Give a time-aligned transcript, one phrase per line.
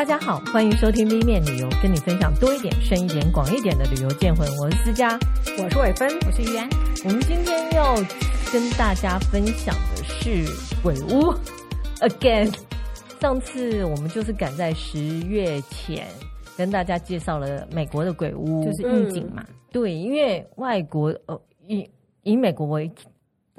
[0.00, 4.48] 大家好，欢迎收听 V 面旅游，跟你分享多一点、深一点、广一点的旅游见闻。
[4.56, 5.18] 我是思佳，
[5.62, 6.66] 我是伟芬，我是于安。
[7.04, 7.94] 我们今天要
[8.50, 10.46] 跟大家分享的是
[10.82, 11.34] 鬼屋
[12.00, 12.50] again。
[13.20, 16.08] 上次我们就是赶在十月前
[16.56, 19.44] 跟大家介绍了美国的鬼屋，就是应景嘛。
[19.70, 21.86] 对，因为外国呃以
[22.22, 22.90] 以美国为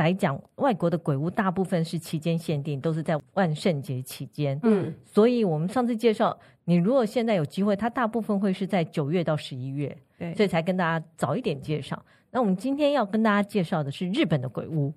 [0.01, 4.59] 来讲，外国的鬼屋大部分是期间限定，都是在万圣节期间。
[4.63, 12.03] 嗯，所以我们上次介绍，你如果现在有机会，它大部分会是在九月到十一月，对，所以才跟大家早一点介绍。
[12.31, 14.91] 那我们今天要跟大家介绍的是日本的鬼屋，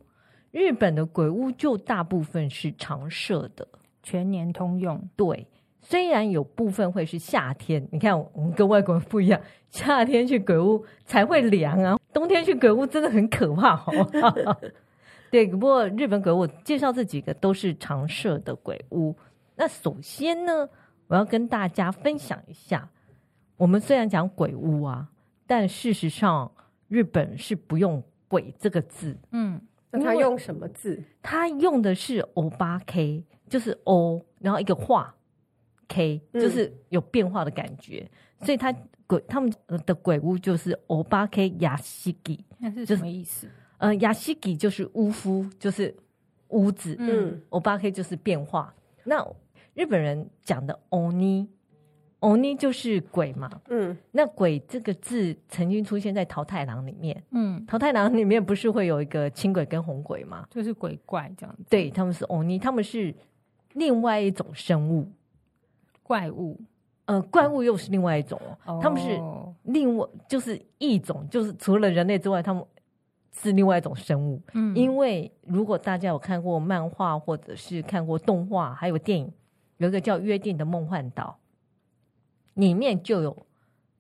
[0.51, 3.69] 日本的鬼屋就大部分是常设的，
[4.03, 4.99] 全年通用。
[5.17, 5.47] 对，
[5.81, 14.09] 虽然有部分会是夏天，你看我们跟外国人不一样，夏天去鬼屋才会凉啊，冬天去鬼屋真的很可怕哦。
[15.35, 19.13] 对，不过日本鬼屋，我介绍这几个都是常设的鬼屋。
[19.57, 20.69] 那首先呢，
[21.09, 22.89] 我要跟大家分享一下，
[23.57, 25.11] 我们虽然讲鬼屋啊，
[25.45, 26.49] 但事实上
[26.87, 29.19] 日本是不用“鬼”这个字。
[29.33, 29.61] 嗯，
[29.91, 31.03] 那他用什么字？
[31.21, 35.13] 他用的是“欧巴 K”，就是 “O”，然后一个画
[35.89, 38.09] “K”，就是有变化的感觉。
[38.39, 38.73] 嗯、所以他
[39.09, 39.53] 鬼他们
[39.85, 43.49] 的鬼屋就是“欧巴 K 亚西吉”，那是什么意思？
[43.79, 45.95] 呃，亚西吉就是屋夫，就是
[46.49, 46.97] 屋子。
[46.99, 48.73] 嗯，欧巴 K 就是变化。
[49.03, 49.27] 那
[49.75, 51.49] 日本人讲的欧尼，
[52.21, 53.51] 欧尼就是鬼嘛。
[53.69, 57.23] 嗯，那鬼这个字曾经出现在桃太郎里面。
[57.33, 60.47] 嗯，桃太郎里面不是会有一个青鬼跟红鬼吗？
[60.51, 61.65] 就是鬼怪这样子。
[61.69, 63.15] 对，他们是欧尼，他们是
[63.73, 65.11] 另外一种生物，
[66.03, 66.59] 怪物。
[67.07, 68.81] 呃，怪物又是另外一种哦。
[68.83, 69.21] 他们是
[69.65, 72.65] 另外就是一种，就是除了人类之外，他们。
[73.37, 79.31] 是另外一种生物，嗯，因为如果大家有看过漫画或者是看过动画，还有电影，
[79.79, 81.37] 有一个叫《约定的梦幻岛》，
[82.61, 83.37] 里面就有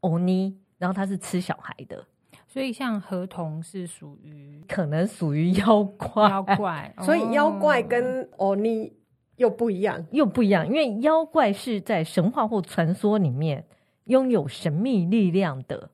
[0.00, 2.06] 欧尼，然后他是吃小孩的，
[2.46, 8.92] 所以像河童是属于可能属于妖怪，妖怪， 所以妖怪跟欧尼
[9.36, 13.66] 又不一样，又不一样，因为妖怪是在神话或传说里面
[14.04, 15.90] 拥有神秘力量的。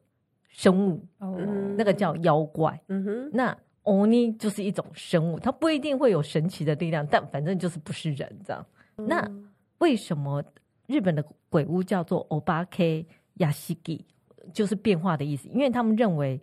[0.51, 1.39] 生物，哦，
[1.79, 2.79] 那个叫妖怪。
[2.89, 8.67] 嗯哼，那欧尼就是一种生物，它不一定会有神奇的力量，但反正就是不是人这样。
[8.97, 9.27] 嗯、那
[9.79, 10.45] 为什么
[10.87, 14.05] 日本的鬼屋叫做欧巴 K 亚西吉，
[14.53, 15.49] 就是变化的意思？
[15.49, 16.41] 因为他们认为，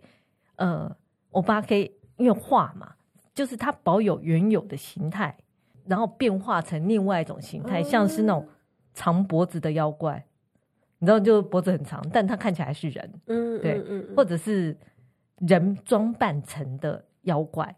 [0.56, 0.94] 呃，
[1.30, 2.94] 欧巴 K 因为化嘛，
[3.34, 5.36] 就是它保有原有的形态，
[5.86, 8.48] 然后变化成另外一种形态，嗯、像是那种
[8.94, 10.24] 长脖子的妖怪。
[11.00, 14.76] 你知道，就脖子很长，但他看起来是人，嗯，对，嗯嗯、或者是
[15.38, 17.72] 人装扮成的妖怪，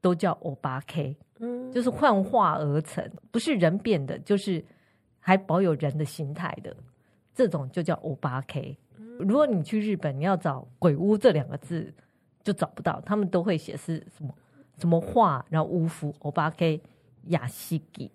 [0.00, 4.64] 都叫欧巴 K，嗯，就是幻化而成，不是人变的，就是
[5.20, 6.76] 还保有人的形态的，
[7.32, 8.76] 这种就叫欧巴 K。
[8.98, 11.94] 嗯、如果你去日本，你要找鬼屋这两个字，
[12.42, 14.34] 就找不到，他们都会写是什么
[14.78, 16.80] 什么画，然后巫夫欧巴 K
[17.26, 18.10] 亚西吉，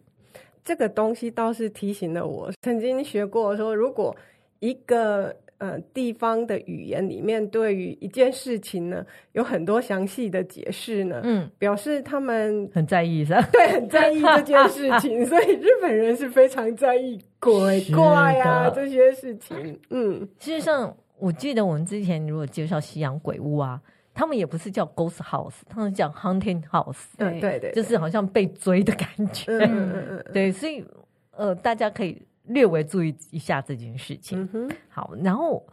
[0.65, 4.13] 这个东西倒是提醒了我，曾经学过说如果。
[4.59, 13.41] 一个呃地方的语言里面，对于一件事情呢，有很多详细的解释呢，嗯，表示他们很在意是吧？
[13.51, 19.79] 对，很在意这件事情， 所以日本人是非常在意鬼怪啊这些事情。
[19.89, 23.81] 嗯，事实上，我记得我们之前如果介绍西洋鬼屋啊，
[24.13, 29.45] 他们也不是叫 ghost house，他们叫 haunted house，对对对，就是好像被追的感觉。
[29.57, 30.83] 嗯嗯嗯， 对，所以
[31.35, 32.21] 呃，大家可以。
[32.49, 34.47] 略微注意一下这件事情。
[34.53, 35.65] 嗯、好，然后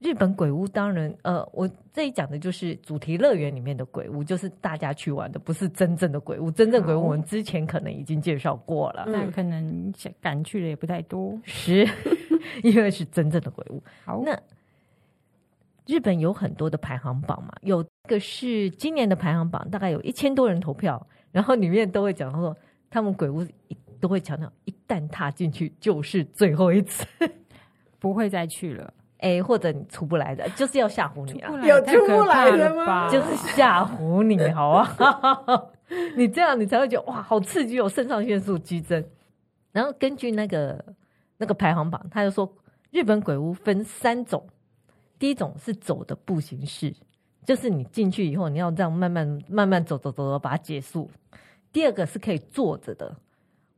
[0.00, 6.50] 日本鬼屋当然，呃，我这里讲的就是主题乐园里面的鬼屋，就是大家去玩的，不是真正的鬼屋。
[6.50, 11.88] 真正鬼屋我们之前可能已经介绍过了，那可能敢去的也不太多，是，
[12.62, 13.82] 因为是真正的鬼屋。
[14.04, 14.36] 好，那
[15.86, 22.54] 日本有很多的排行榜嘛，有个是今年的排行榜，大概有一千多人投票，然后里面都会讲说
[22.90, 23.46] 他们鬼屋。
[24.06, 27.04] 都会强调，一旦踏进去就是最后一次，
[27.98, 28.94] 不会再去了。
[29.18, 31.50] 哎，或者你出不来的，就是要吓唬你啊！
[31.66, 33.10] 有出不来的吗？
[33.10, 34.96] 就是吓唬你，好啊！
[36.16, 39.04] 你这样你才会觉得哇，好刺激哦，肾上腺素激增。
[39.72, 40.84] 然后根据那个
[41.38, 42.48] 那个排行榜，他就说
[42.92, 44.46] 日本鬼屋分三种，
[45.18, 46.94] 第一种是走的步行式，
[47.44, 51.10] 就是你进去以后你要这样慢慢慢慢走走走走把它结束。
[51.72, 53.16] 第二个是可以坐着的。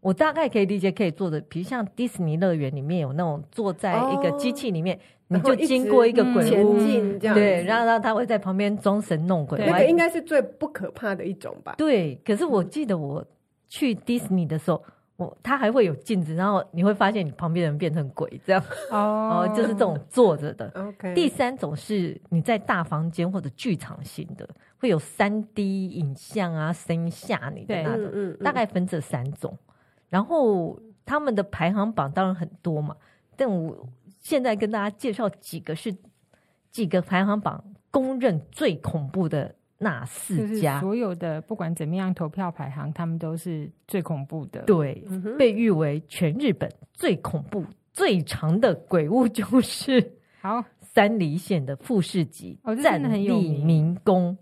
[0.01, 9.59] 我大概可以理解，可以坐的，比如像迪士尼乐园里面有那种坐在一个机器里面，哦、你就经过一个鬼屋，嗯、这样对，然后然后他会在旁边装神弄鬼。
[9.59, 11.75] 那个应该是最不可怕的一种吧？
[11.77, 13.25] 对，可是我记得我
[13.69, 14.81] 去迪士尼的时候，
[15.17, 18.63] 我他还会有镜子，然后你会发现你旁边人变成鬼这样
[18.93, 20.71] 哦、呃，就是这种坐着的。
[20.77, 21.13] OK。
[21.13, 24.49] 第三种是你在大房间或者剧场型的，
[24.79, 29.59] 会有三 D 影像啊，声音吓你的那种，嗯嗯、大概分这三种。
[30.09, 32.97] 然后他们的排行榜当然很多嘛，
[33.37, 33.89] 但我
[34.21, 35.95] 现在跟大家介绍几个是
[36.71, 39.55] 几个排行榜公认最恐怖的。
[39.81, 44.63] 那四家所有的不管怎么样投票排行，他们都是最恐怖的。
[44.63, 54.37] 对，嗯、被誉为全日本最恐怖、最长的鬼屋，就是好三梨县的富士急战地明宫。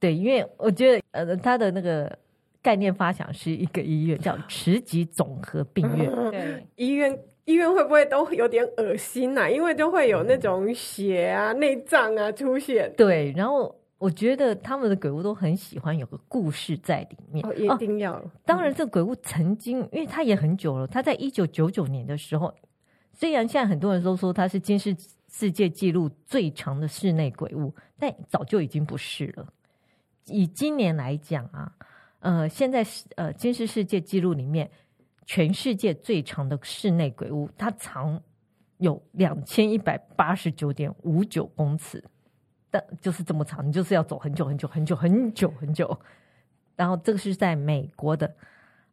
[0.00, 2.18] 对，因为我觉得呃，他的那个
[2.62, 6.10] 概念发想是一个医院，叫慈济总和病院。
[6.30, 9.48] 对，医院医院会不会都有点恶心呐、啊？
[9.50, 12.92] 因为就会有那种血啊、内脏啊出现。
[12.96, 13.74] 对，然后。
[14.00, 18.22] 我觉得他们的鬼屋都很喜欢有个故事在里面，哦、一定要、哦。
[18.44, 22.54] 当然，这个鬼屋曾经，因为它也很久了，它在一九九九年的时候，
[23.12, 24.96] 虽然现在很多人都说它是金世
[25.28, 29.44] 世界纪录最长的室内鬼屋，但早就已经不是了。
[30.26, 31.72] 以今年来讲啊，
[32.20, 34.70] 呃，现在是呃金氏世界纪录里面
[35.26, 38.20] 全世界最长的室内鬼屋，它长
[38.78, 42.02] 有两千一百八十九点五九公尺。
[42.70, 45.98] 但就是这么长，你就是要走很久很久很久很久很久。
[46.76, 48.30] 然后这个是在美国的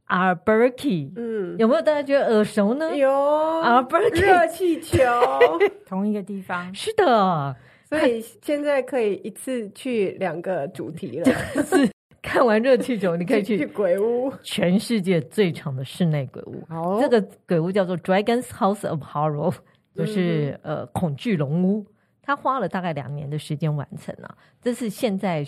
[0.07, 2.95] Albuquerque，嗯，有没有大家觉得耳熟呢？
[2.95, 5.03] 有 Albuquerque 热气球，
[5.85, 6.73] 同一个地方。
[6.73, 7.55] 是的，
[7.89, 11.25] 所以现在可以一次去两个主题了。
[11.63, 11.91] 是
[12.25, 16.63] 看完热气球，你可以去，鬼屋，全世界最长的室内鬼屋。
[16.69, 19.55] 哦，这个鬼屋叫做 Dragon's House of Horror，
[19.93, 21.85] 就是、嗯、呃恐惧龙屋。
[22.23, 25.45] 他花了大概两年的时间完成了，这是现在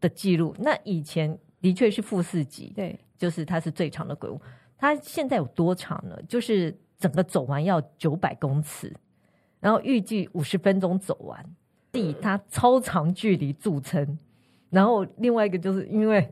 [0.00, 0.54] 的记录。
[0.60, 4.40] 那以前的确是负四级，对，就是它是最长的鬼屋。
[4.78, 6.16] 它现在有多长呢？
[6.28, 8.94] 就是整个走完要九百公尺，
[9.58, 11.44] 然后预计五十分钟走完，
[11.94, 14.16] 以它超长距离著称。
[14.74, 16.28] 然后另外一个就是因为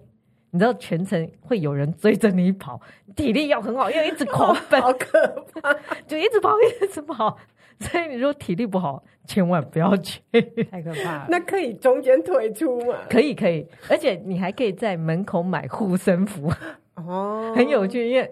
[0.50, 2.80] 你知道全程会有人追着你跑，
[3.16, 5.72] 体力要很好，要一直狂奔， 好可怕，
[6.06, 7.38] 就一直跑，一直跑。
[7.80, 10.20] 所以你说体力不好，千万不要去，
[10.70, 11.26] 太可怕了。
[11.30, 12.94] 那可以中间退出吗？
[13.10, 16.52] 可以，可以，而且你还可以在门口买护身符
[16.94, 18.08] 哦，很有趣。
[18.10, 18.30] 因为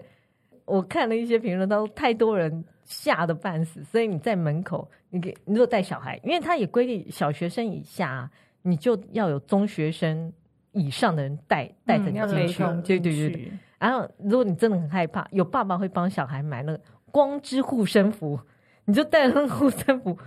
[0.63, 8.29] 我看了一些评论，都太多人吓得半死，所以你在门口，你给你如果带小孩，因为他也规定小学生以下，
[8.61, 10.31] 你就要有中学生
[10.71, 13.51] 以上的人带带着你进去，嗯、对对对对。
[13.79, 16.81] 然后如果你真的很害怕，有爸爸会帮小孩买那个
[17.11, 18.39] 光之护身符。
[18.85, 20.17] 你就带上护身符，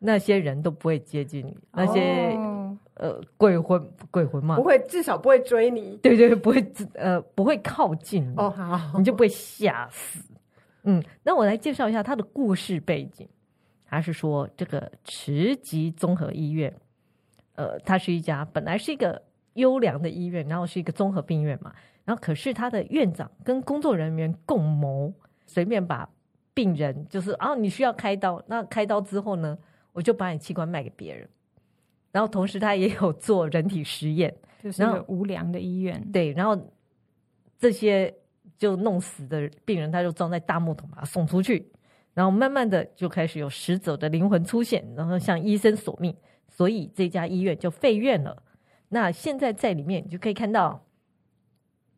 [0.00, 3.80] 那些人都不会接近你，那些、哦、呃鬼魂
[4.10, 10.24] 鬼魂嘛，不会，至少不会追你，对对，不会呃不会靠近你哦，好，你就不会吓死。
[10.82, 13.26] 嗯，那我来介绍一下他的故事背景。
[13.86, 16.74] 他是说，这个慈济综合医院，
[17.58, 19.20] 呃，它是一家本来是一个
[19.54, 21.74] 优良的医院，然后是一个综合病院嘛，
[22.04, 25.12] 然后可是他的院长跟工作人员共谋，
[25.44, 26.08] 随便把。
[26.54, 29.56] 病人就是啊，你需要开刀，那开刀之后呢，
[29.92, 31.28] 我就把你器官卖给别人。
[32.10, 36.04] 然后同时他也有做人体实验，就是那个无良的医院。
[36.10, 36.60] 对，然后
[37.60, 38.12] 这些
[38.56, 41.70] 就弄死的病人，他就装在大木桶把他送出去，
[42.12, 46.12] 然后慢慢的就开始有死者的灵魂出现，然后向医生索命，
[46.58, 48.42] 所以这家医院就废院了。
[48.88, 50.84] 那现在在里面你就可以看到，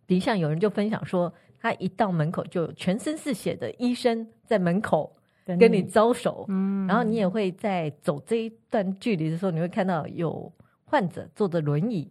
[0.07, 1.33] 底下有人就分享说。
[1.63, 5.15] 他一到门口，就全身是血的医生在门口
[5.59, 10.51] 跟你招手，嗯，然后你也会在走这一段距离的时候，你会看到有
[10.87, 12.11] 患者坐着轮椅，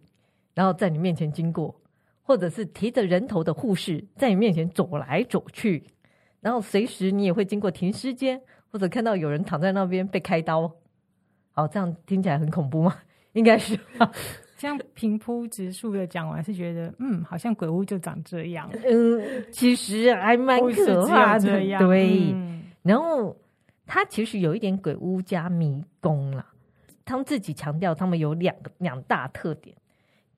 [0.54, 1.74] 然后在你面前经过，
[2.22, 5.82] 或者是提着人头的护士在你面前走来走去，
[6.40, 8.40] 然后随时你也会经过停尸间，
[8.70, 10.72] 或者看到有人躺在那边被开刀。
[11.52, 12.96] 好，这样听起来很恐怖吗？
[13.34, 14.10] 应该是吧。
[14.56, 18.70] 这样平铺直述的讲完，是觉得嗯，好像鬼屋就长这样。
[18.84, 21.60] 嗯，其实还蛮可怕的。
[21.78, 23.34] 对，嗯、然后
[23.86, 26.44] 他其实有一点鬼屋加迷宫啦。
[27.06, 29.74] 他们自己强调，他们有两个两大特点。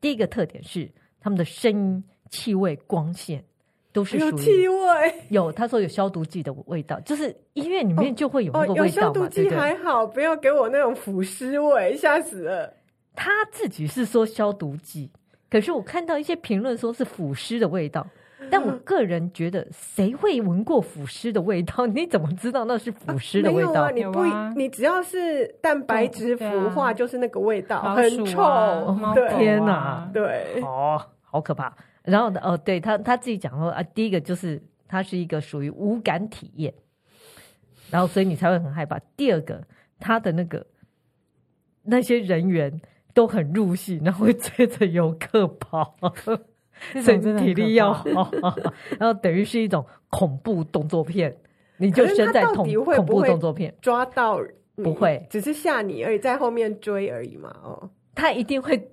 [0.00, 0.88] 第一个特点是
[1.20, 3.44] 他们的声音、气味、光线
[3.92, 5.14] 都是属于有气味。
[5.28, 8.80] 有他说有消毒剂的味道，就是医院里面就会有那个味道嘛。
[8.80, 12.72] 哦哦、有消毒剂还好，不要给我那种腐尸味，吓死了。
[13.14, 15.10] 他自己是说消毒剂，
[15.50, 18.06] 可是我看到一些评论说是腐尸的味道，
[18.50, 21.86] 但我个人觉得谁会闻过腐尸的味道？
[21.86, 23.82] 你怎么知道那是腐尸的味道？
[23.82, 24.24] 啊啊、 你不，
[24.56, 28.96] 你只要是蛋白质腐化，就是那个味道，啊、很臭。
[29.36, 31.70] 天哪，对，哦，好可怕。
[32.04, 36.74] 然后呢，哦，对他他自己讲说啊，第一个就是它是一个属于无感体验，
[37.90, 38.98] 然后所以你才会很害怕。
[39.16, 39.62] 第二个，
[39.98, 40.66] 他的那个
[41.82, 42.80] 那些人员
[43.14, 45.96] 都很入戏，然后会追着游客跑，
[47.02, 48.04] 所以体力要好。
[48.98, 51.36] 然后等于是一种恐怖动作片，
[51.76, 54.40] 你就身在恐恐怖动作片抓到。
[54.74, 57.54] 不会，只是吓你而已，在后面追而已嘛。
[57.62, 58.90] 哦，他一定会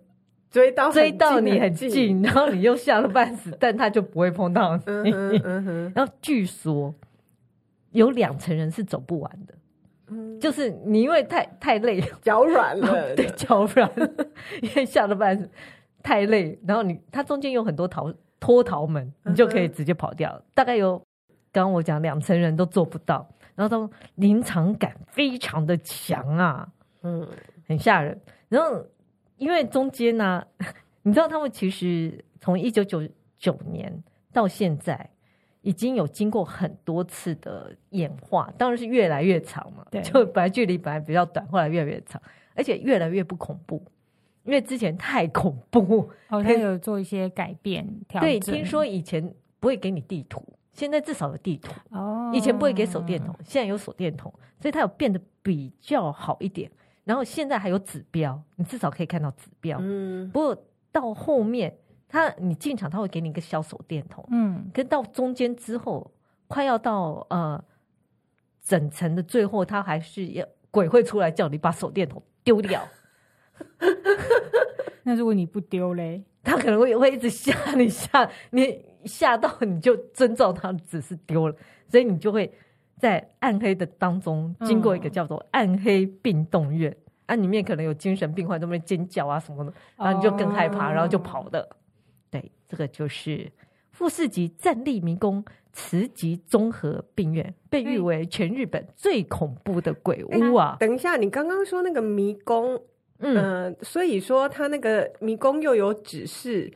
[0.49, 4.83] 追到追到你很近，然后你又吓了半死，但他就不会碰到你。
[4.85, 6.93] 嗯嗯， 然后据说
[7.91, 9.53] 有两层人是走不完的，
[10.07, 13.89] 嗯，就是你因为太太累， 脚软了，对，脚软，
[14.61, 15.49] 因为吓了半死，
[16.01, 20.31] 太累，然后你他中间有很多逃脱逃门，你就可以直接跑掉。
[20.35, 20.97] 嗯、大概有
[21.51, 23.27] 刚刚我讲两层人都做不到。
[23.55, 26.65] 然后他们临场感非常的强啊，
[27.03, 27.27] 嗯，
[27.67, 28.17] 很吓人。
[28.47, 28.81] 然后
[29.39, 30.47] 因为中间呢、啊，
[31.01, 33.01] 你知道他们其实从一九九
[33.37, 35.09] 九年到现在，
[35.61, 39.85] 已经有经过很多次的演化，当然是越来越长嘛。
[39.89, 42.21] 对，就本来距离本来比较短，后来越来越长，
[42.53, 43.83] 而且越来越不恐怖，
[44.43, 46.09] 因为之前太恐怖。
[46.29, 48.29] 哦，他有做一些改变调整。
[48.29, 50.43] 对，听说以前不会给你地图。
[50.71, 56.71] 现在至少有地图哦，以前不会给手电筒，现在有手电筒，所以它有变得比较好一点。
[57.09, 59.79] 然后现在还有指标，你至少可以看到指标。
[59.81, 61.75] 嗯，不过到后面，
[62.07, 64.23] 他你进场，他会给你一个小手电筒。
[64.29, 66.11] 嗯，跟到中间之后，
[66.47, 67.59] 快要到呃
[68.61, 72.87] 整层的最后，他还是要鬼会出来叫你把手电筒丢掉。
[75.01, 78.85] 那如果你不丢嘞，他可能会会一直吓你吓你。
[79.05, 81.55] 吓到你就遵照他的指示丢了，
[81.87, 82.53] 所以你就会
[82.99, 91.67] 在暗黑的当中经过一个叫做暗黑病动院，啊，里面可能有精神病患在那边尖叫啊什么的，然后你就更害怕，然后就跑的。
[92.29, 93.51] 对，这个就是
[93.91, 100.75] 富士急战立迷宫慈急综合病院，被誉为全日本最恐怖的鬼屋啊！
[100.79, 102.79] 等一下，你刚刚说那个迷宫，
[103.19, 106.73] 嗯，所以说它那个迷宫又有指示。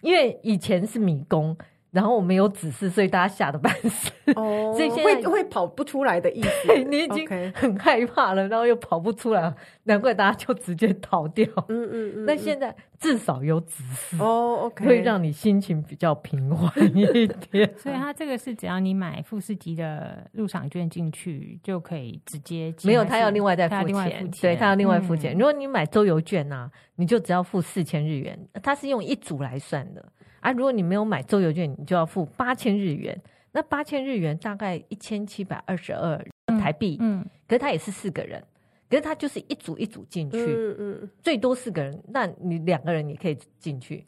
[0.00, 1.56] 因为以前是迷宫，
[1.96, 4.12] 然后我没有指示，所以大家吓得半死。
[4.34, 6.74] 哦， 所以现在会会跑不出来的意思。
[6.90, 11.46] 你已经很害怕了，然后又跑不出来，难怪大家就直接逃掉。
[11.68, 12.26] 嗯嗯嗯。
[12.26, 17.72] 那现在至少有指示哦，OK，会让你心情比较平缓一点。
[17.80, 22.74] 所以它这个是只要你买富士急的入场券进去就可以直接。
[22.84, 24.30] 没有，他要另外再付钱。
[24.42, 25.32] 对，他要另外付钱。
[25.32, 30.04] 如果你买周游券呢，你就只要付四千日元，它是用一组来算的。
[30.46, 33.20] 啊，如果你没有买周游券，你就要付八千日元。
[33.50, 36.24] 那八千日元大概一千七百二十二
[36.60, 38.40] 台币，嗯，可是他也是四个人，
[38.88, 44.06] 可是他就是一组一组进去，嗯嗯，最多四个人，那你两个人也可以进去。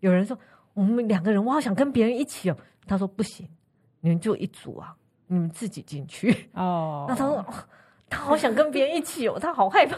[0.00, 0.38] 有人说
[0.74, 3.48] 我们两个人，我好想跟别人一起哦，他说不行，
[4.00, 4.94] 你们就一组啊，
[5.28, 7.06] 你们自己进去哦。
[7.08, 7.42] 那他说
[8.10, 9.96] 他好想跟别人一起哦，他好害怕。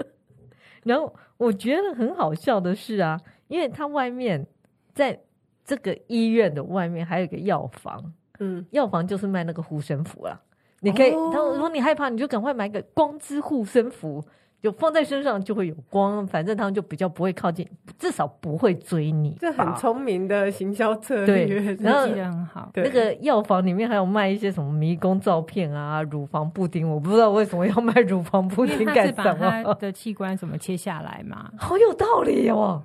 [0.84, 3.20] 然后我觉得很好笑的是啊，
[3.50, 4.46] 因为它外面
[4.94, 5.20] 在。
[5.62, 10.40] 这个医院的外面还有一个药房，嗯，药房就是卖那个护身符啦。
[10.80, 14.24] 你可以，他哦如果你害怕，你就赶快买个光之护身符，
[14.62, 17.66] 就放在身上就会有光，反正他们就比较不会靠近，
[17.98, 19.36] 至少不会追你。
[19.40, 22.70] 这很聪明的行销策略，对， 然后很好。
[22.74, 29.62] 那个药房里面还有卖一些什么迷宫照片啊、乳房布丁，我不知道为什么要卖乳房布丁干什么？
[29.64, 31.50] 他 的器官怎么切下来嘛？
[31.58, 32.82] 好有道理哦。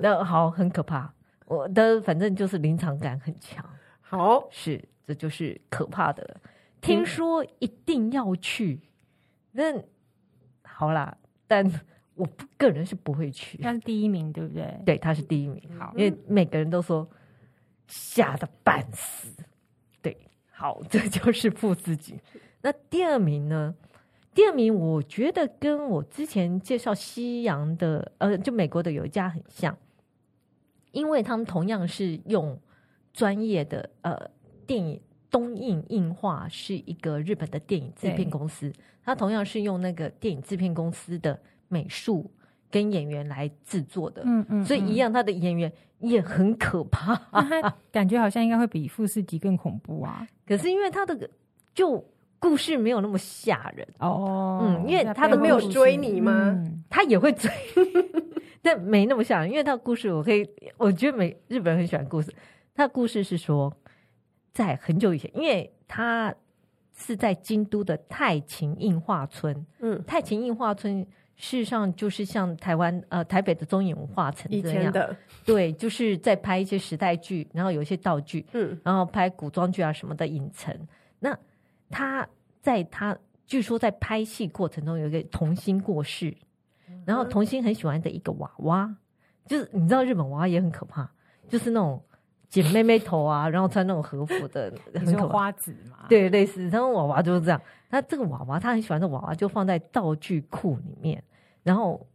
[0.00, 1.12] 那好，很可怕。
[1.46, 3.64] 我的反正就是临场感很强，
[4.00, 6.36] 好，是，这就是可怕的。
[6.80, 8.80] 听说一定要去，
[9.52, 9.74] 那
[10.76, 11.16] 好啦，
[11.46, 11.64] 但
[12.16, 12.28] 我
[12.58, 13.56] 个人是不会去。
[13.58, 14.80] 他是第一名，对不对？
[14.84, 15.62] 对，他是第一名。
[15.78, 17.08] 好，因为每个人都说
[17.86, 19.32] 吓得半死。
[20.02, 20.16] 对，
[20.50, 22.18] 好，这 就是富士急。
[22.62, 23.74] 那第二名呢？
[24.34, 29.76] 第二名我觉得跟我之前介绍西洋的，呃，就美国的有一家很像。
[30.90, 32.60] 因为他们同样是用
[33.12, 34.30] 专业的呃
[34.66, 35.00] 电影
[35.34, 38.72] 东映映画，是一个日本的电影制片公司，
[39.04, 41.36] 它同样是用那个电影制片公司的
[41.66, 42.30] 美术
[42.70, 47.20] 跟演员来制作的，嗯嗯，所以一样，它的演员也很可怕，
[47.90, 50.24] 感觉好像应该会比富士急更恐怖啊。
[50.46, 51.28] 可是因为它的
[51.74, 52.04] 就
[52.38, 56.56] 故事没有那么吓人哦，嗯，因为他的没有追你吗？
[56.88, 57.50] 他也会追。
[58.62, 60.48] 但没那么吓人，因为他的故事我可以，
[60.78, 62.32] 我觉得美日本人很喜欢故事。
[62.74, 63.70] 他的故事是说，
[64.54, 66.32] 在很久以前，因为他
[66.96, 75.16] 是在京都的太秦映画村，嗯，太秦映画村事实上就是像台湾呃台北的中影文化城这样，以前的。
[75.44, 80.72] 对，就是在拍一些时代剧，然后有一些道具，嗯，然后拍古装剧啊什么的影城。
[81.18, 81.36] 那
[81.90, 82.26] 他
[82.62, 83.18] 在他
[83.48, 86.32] 据说在拍戏过程中有一个童星过世，
[87.04, 88.96] 然后童星很喜欢的一个娃娃，
[89.46, 91.10] 就是你知道日本娃娃也很可怕，
[91.48, 92.00] 就是那种。
[92.62, 96.68] 剪妹妹头啊，然后穿那种和服的， 很可花子嘛，对，类似。
[96.68, 97.60] 然后娃娃就是这样。
[97.90, 101.20] 他这个娃娃，他很喜欢的娃娃，就放在道具库里面，
[101.64, 102.06] 然后，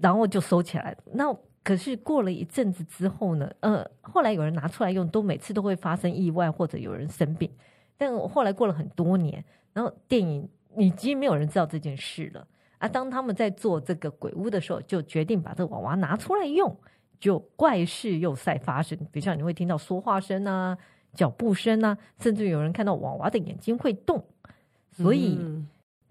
[0.00, 0.96] 然后就收起来。
[1.12, 7.50] 那可是过了一阵子之后呢，呃，后来有人拿出来用，都每次都会发生意外或者有人生病。
[7.98, 9.44] 但后来过了很多年，
[9.74, 12.46] 然后电影已经没有人知道这件事了
[12.78, 12.88] 啊。
[12.88, 16.74] 当他们在做这个鬼屋的时候，就决定把这个娃娃拿出来用。
[17.24, 20.76] 就怪事又在发生，比如像你会听到说话声啊、
[21.14, 24.22] 脚步声啊，甚至有人看到娃娃的眼睛会动。
[24.90, 25.66] 所以、嗯、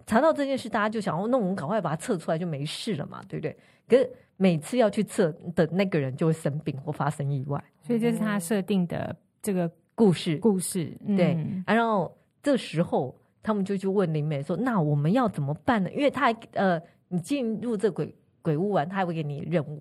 [0.07, 3.55] 查到这件事，大家就想哦，那我们赶快把它测出来就没事了嘛，对不对？
[3.87, 10.37] 可是每次要去测的那个人就会生病或发生意外，所以这是他设定的这个故事。
[10.37, 19.79] 故事、嗯、对，然后这时候他们就去问林美说：“那我们要怎么办呢？”因为他还呃，你进入这鬼鬼屋玩，他还会给你任务。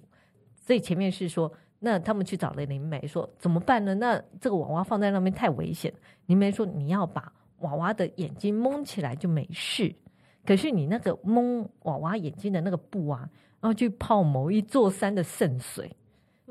[0.63, 3.93] 所以前面是说，那他们去找了灵媒，说怎么办呢？
[3.97, 5.93] 那这个娃娃放在那边太危险。
[6.27, 9.93] 灵媒说，你要把娃娃的眼睛蒙起来就没事。
[10.47, 13.29] 可是你那个蒙娃娃眼睛的那个布啊，
[13.61, 15.91] 然后去泡某一座山的圣水，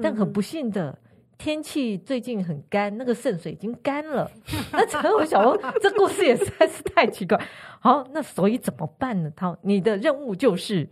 [0.02, 0.98] 但很不幸的，
[1.38, 4.30] 天气最近很干，那个圣水已经干了。
[4.74, 7.40] 那这个我想说，这故事也实在是太奇怪。
[7.80, 9.32] 好，那所以怎么办呢？
[9.34, 10.90] 他，你的任务就是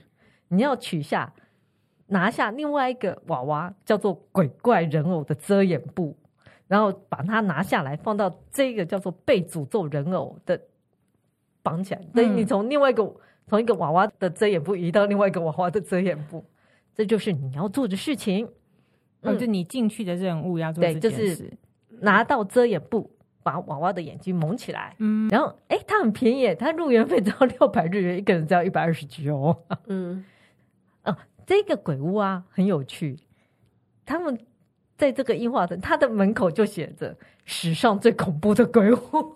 [0.48, 1.34] 你要取下。
[2.10, 6.18] 拿下另外一个娃娃，叫做鬼怪人偶的遮掩布，
[6.68, 10.60] 然后把它拿下来，放到这个叫做被诅咒人偶的
[11.62, 12.02] 绑起来。
[12.14, 16.44] 所以你从另外一个从一个娃娃的遮掩布移到另外一个娃娃的遮掩布，
[16.96, 18.50] 这就是你要做的事情。
[19.22, 20.82] 嗯，就你进去的任务要做。
[20.82, 21.52] 对，就是
[22.02, 23.12] 拿到遮掩布，
[23.44, 24.96] 把娃娃的眼睛蒙起来。
[24.98, 29.56] 嗯，然后哎，它很便宜，它入园费只要六百日元，一个人只要一百二十九。
[29.86, 30.26] 嗯。
[31.50, 33.18] 这个鬼屋啊，很有趣。
[34.06, 34.40] 他们
[34.96, 39.36] 在这个樱花城，它的门口就写着“史上最恐怖的鬼屋”，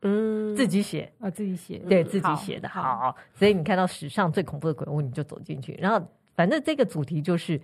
[0.00, 3.16] 嗯，自己写啊、哦，自己写，对自己写的好，好。
[3.34, 5.74] 所以你看到史上最恐怖的鬼屋，你就走进去。
[5.74, 6.02] 然后，
[6.34, 7.60] 反正这个主题就是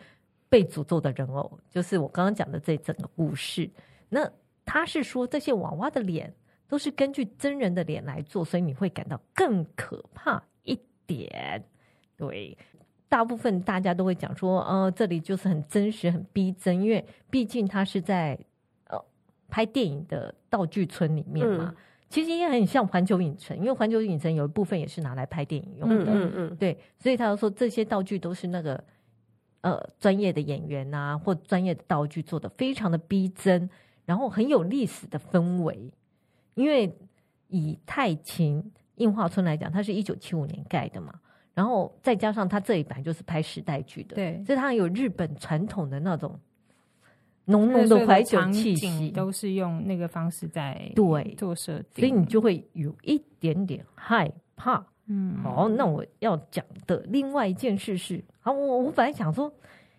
[0.50, 3.70] 被诅咒的人偶，就是我刚刚讲的这整个故事。
[4.10, 4.30] 那
[4.66, 6.30] 他是说，这些娃娃的脸
[6.68, 11.64] 都是根据真人的脸来做，所以你会感到更可怕一点。
[12.14, 12.58] 对。
[13.08, 18.38] 大部分大家都会讲说，呃，这里就是很真实、很逼真，因为毕竟它是在
[18.88, 19.00] 呃
[19.48, 21.72] 拍电影的道具村里面嘛。
[21.72, 21.76] 嗯、
[22.08, 26.04] 其实也很像环球影城，因为环球影城有一部分也是拿来拍电影用的。
[26.04, 28.82] 嗯嗯，嗯对，所以他就说这些道具都是那个
[29.60, 33.70] 呃专业的演员啊，或专业的道具做的，非常的逼真，
[34.04, 35.92] 然后很有历史的氛围。
[36.54, 36.92] 因为
[37.48, 41.12] 以太晴映画村来讲，它是一九七五年盖的嘛。
[41.56, 46.38] 然后再加上他这一版就是拍时代剧的，对，所以他有日本传统的那种
[47.46, 54.84] 浓浓的怀旧气息，都是用那个方式在对做设计，所以你就会有一点点害怕。
[55.06, 59.50] 嗯，好，那我要讲的另外一件事是，啊，我我本来想说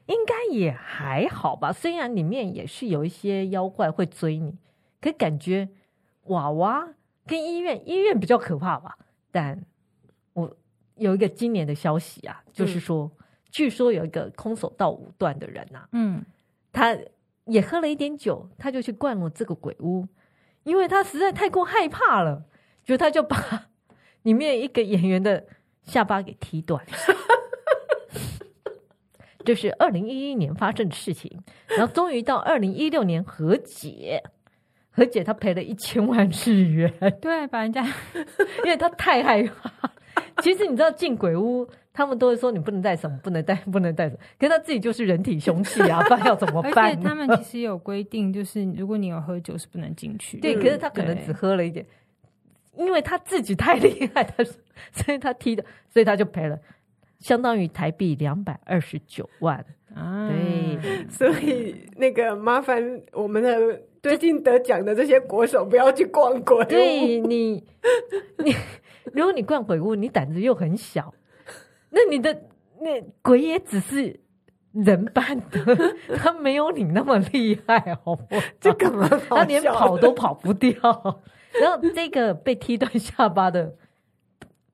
[0.06, 4.56] 应该也还好吧，虽然里面也是有一些妖怪会追你，
[5.02, 5.68] 可感觉
[6.26, 6.88] 娃娃
[7.26, 8.96] 跟医院医院比较可怕吧，
[9.32, 9.66] 但
[10.34, 10.56] 我。
[10.98, 16.24] 有一个今年的消息啊，就是说，嗯、据说有一个空手道五段的人呐、啊，嗯，
[16.72, 16.98] 他
[17.46, 20.08] 也喝了一点酒，他就去灌了这个鬼屋，
[20.64, 22.44] 因为他实在太过害怕了，
[22.84, 23.68] 就他就把
[24.24, 25.46] 里面一个演员的
[25.84, 26.86] 下巴给踢断，
[29.46, 34.22] 就是二零一一年发生的事情，然后终于到二零一六年和解，
[34.90, 37.86] 和解他赔了一千万日元，对，把人家，
[38.66, 39.92] 因为他太害怕。
[40.42, 44.20] 其实你知道进鬼屋，他们都会说你不能带什么，不能带， 不能带什么。
[44.40, 46.86] 可是他自己就是人体凶器啊，不然要怎么办？
[46.86, 50.40] 而且他们其实有规定，就是如果你有喝酒是不能进去。
[50.40, 51.86] 对，可是他可能只喝了一点，
[52.76, 54.44] 因为他自己太厉害，他
[54.92, 56.60] 所以他踢的，所以他就赔了，
[57.20, 60.30] 相当于台币两百二十九万啊。
[60.30, 66.64] 对，所以那个麻烦我们的最近得奖的这些国手不要去逛鬼屋。
[66.66, 67.64] 对你，
[68.38, 68.56] 你。
[69.18, 71.14] 如果你逛鬼屋，你胆子又很小，
[71.92, 72.44] 那你的
[72.80, 74.20] 那鬼也只是
[74.72, 75.60] 人扮的，
[76.18, 78.42] 他没有你那么厉害，好不好？
[78.62, 79.08] 这干嘛？
[79.30, 80.74] 他连跑都跑不掉。
[81.60, 83.74] 然后这个被踢断下巴的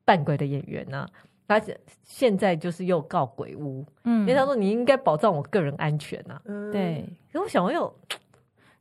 [0.03, 1.07] 扮鬼的演员呢、啊，
[1.47, 1.61] 他
[2.03, 7.05] 现在就是又告鬼屋，嗯，因为他说你应该保障我个人安全呐、啊，嗯，对。
[7.31, 7.93] 可是我想又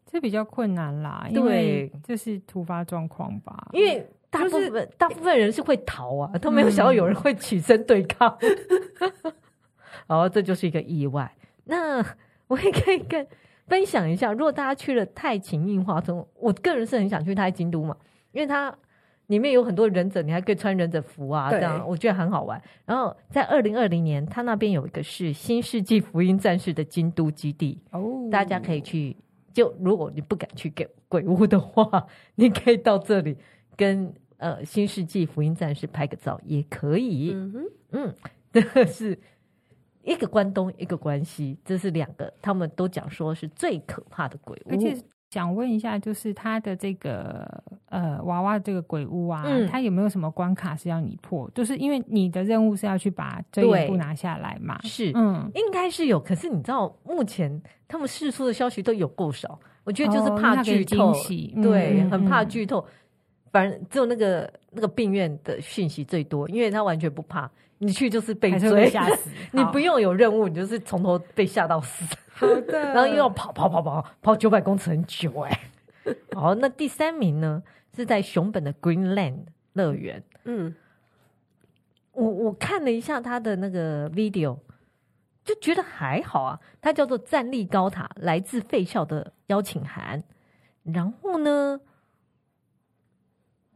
[0.05, 3.68] 这比较困难啦，因为这是突发状况吧？
[3.72, 9.33] 因为大部分、就是、大部分人是会逃啊，都没有想到有人会起身对抗，嗯、
[10.09, 11.33] 好，这就是一个意外。
[11.66, 12.05] 那
[12.49, 13.25] 我也可以跟
[13.68, 17.97] 分享一下，如果大家去了太秦樱花村，我个人是很想去太京都嘛，
[18.33, 18.75] 因为它。
[19.29, 22.61] 里面有很多忍者，你还可以穿忍者服啊，这样我觉得很好玩。
[22.85, 29.16] 然后在二零二零年，他那边有一个是新世纪福音战士的京都基地哦，大家可以去。
[29.55, 33.38] 就如果你不敢去给鬼屋的话，你可以到这里
[33.75, 37.31] 跟呃新世纪福音战士拍个照也可以。
[37.33, 38.14] 嗯哼，嗯，
[38.52, 39.16] 这是
[40.02, 44.70] 一个关东，一个关西，这是两个，他们都讲说是最可怕的鬼屋。
[44.70, 44.96] 而且
[45.31, 51.48] 想问一下，就是他的这个呃娃娃这个鬼屋啊，嗯、他有没有什么关卡是要你破？
[51.55, 54.78] 就是因为你的任务是要去把这一部拿下来嘛？
[54.83, 56.18] 是，嗯，应该是有。
[56.20, 61.16] 可是你知道，目前他们释出的消息都有够少，我觉得就是怕剧透，哦
[61.55, 62.81] 嗯、对，很怕剧透。
[62.81, 62.85] 嗯、
[63.53, 67.49] 反正只有那个那个病院的讯息最多，因为他完全不怕。
[67.79, 72.17] 你去就是被追吓死， 你不用有任务，你就是从头被吓到死。
[72.33, 75.61] 好的， 然后又要跑跑跑跑跑九百公尺很久哎。
[76.33, 77.61] 好，那第三名呢
[77.97, 80.23] 是在熊本的 Greenland 乐园。
[80.45, 80.73] 嗯，
[82.12, 84.59] 我我看了一下他的那个 video，
[85.45, 86.61] 就觉得还好啊。
[86.81, 90.23] 它叫做站立高塔，来自废校的邀请函。
[90.85, 91.81] 然后呢，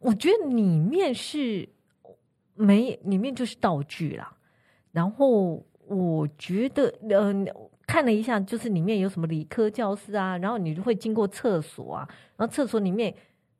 [0.06, 1.68] 我觉得里面是。
[2.58, 4.34] 没，里面就是道具啦。
[4.90, 7.54] 然后我觉得，嗯、呃，
[7.86, 13.14] 看了一下，就是里面有什么理科教室啊，然后你就会经过厕所啊，然后厕所里面，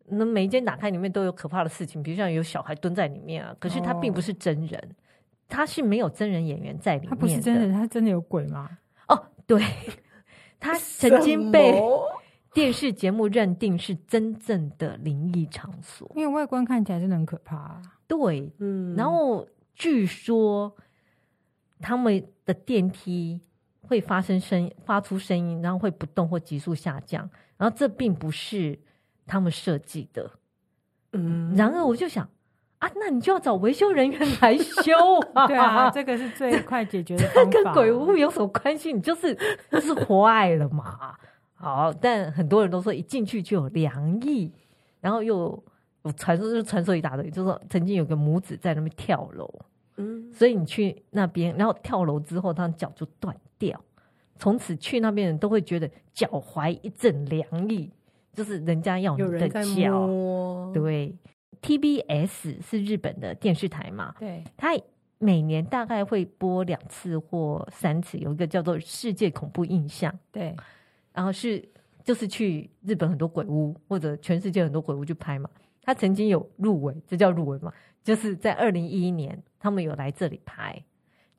[0.06, 3.54] 那每一间打开里面都有可怕的事情，比如像有小孩蹲在里面啊。
[3.60, 4.96] 可是他并不是真人，
[5.46, 7.10] 他、哦、是没有真人演员在里面。
[7.10, 8.78] 他不是真人，他真的有鬼吗？
[9.08, 9.62] 哦，对，
[10.58, 11.78] 他曾经被
[12.56, 17.82] 电视节目认定是真正的灵异场所，因为外观看起来真的很可怕、啊。
[18.06, 20.74] 对，嗯，然后据说
[21.82, 23.38] 他们的电梯
[23.82, 28.78] 会发生声，发出声音，然后会不动或急速下降，然后这并不是
[29.26, 30.30] 他们设计的，
[31.12, 31.54] 嗯。
[31.54, 32.26] 然而我就想
[32.78, 34.94] 啊，那你就要找维修人员来修
[35.34, 37.50] 啊， 对啊，这个是最快解决的方法。
[37.52, 38.94] 这跟鬼屋有什么关系？
[38.94, 39.36] 你就是
[39.70, 41.14] 就是坏了嘛。
[41.56, 44.52] 好，但很多人都说一进去就有凉意，
[45.00, 45.64] 然后又有。
[46.16, 49.52] 传说就是传说一大堆，就是说曾经有个母子在那边跳楼，
[49.96, 53.84] 嗯，所以你去那边，然后跳楼之后，他脚就断掉，
[54.38, 57.90] 从此去那边人都会觉得脚踝一阵凉意，
[58.32, 60.06] 就是人家要你的脚。
[60.72, 61.12] 对
[61.60, 64.78] ，TBS 是日本的电视台嘛，对，它
[65.18, 70.54] 每年大概会播两次或三次，有一个叫做《世界恐怖印象》，对，
[71.16, 71.66] 然后是
[72.04, 75.48] 就是去日本很多鬼屋或者全世界很多鬼屋去拍嘛。
[75.82, 77.72] 他曾经有入围，这叫入围嘛？
[78.04, 80.84] 就是在二零一一年，他们有来这里拍，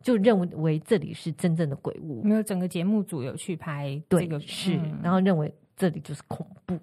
[0.02, 2.24] 就认为这里是真正的鬼屋。
[2.24, 6.80] 没有，整个节目组有去拍这个，对，是，然后认为这里就是恐怖。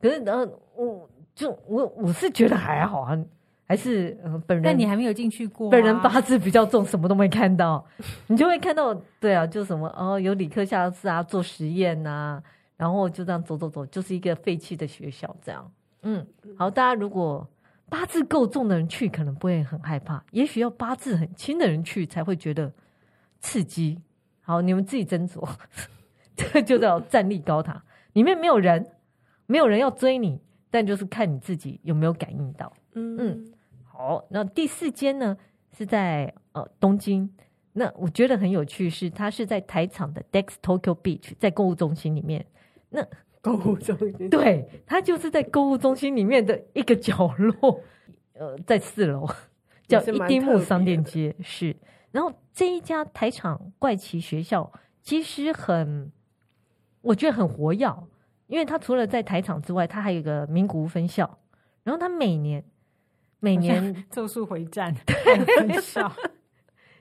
[0.00, 0.44] 可是，然后
[0.76, 3.24] 我就我我是觉得还好啊，
[3.66, 4.62] 还是嗯，本人。
[4.62, 5.70] 但你还没有进去过啊。
[5.70, 7.84] 本人八字比较重，什么都没看到，
[8.28, 12.42] 你就会看到，对啊，就什么哦，有理科教室啊，做实验呐，啊，
[12.76, 15.72] 然后就这样走走走，就是一个废弃的学校这样。
[16.02, 16.26] 嗯，
[16.58, 17.48] 好，大家如果
[17.88, 22.72] 八字够重的人去，可能不会很害怕；也许要八字很轻的人去，才会觉得
[23.40, 24.00] 刺激。
[24.42, 25.48] 好，你们自己斟酌。
[26.36, 28.84] 这个就叫站立高塔，里面没有人，
[29.46, 32.72] 没有人要追你，但就是看你自己有没有感应到。
[32.94, 33.52] 嗯嗯，
[33.96, 35.36] 好，那第四间呢
[35.78, 37.30] 是在呃东京，
[37.74, 42.44] 那我觉得很有趣是，它是在台场的 Dex Tokyo Beach，在购物中心里面。
[42.90, 43.06] 那
[43.40, 47.80] 购物中心，对，它就是在购物中心里面的一个角落，
[48.32, 49.28] 呃，在四楼，
[49.86, 51.76] 叫一丁目商店街，是。
[52.10, 56.10] 然后这一家台场怪奇学校其实很，
[57.00, 58.08] 我觉得很活跃，
[58.48, 61.38] 因为它除了在台场之外，它还有一个名古屋分校，
[61.84, 62.64] 然后它每年
[63.40, 64.94] 每年咒术回战
[65.58, 66.12] 很少。